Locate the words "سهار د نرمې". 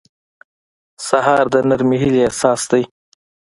1.07-1.97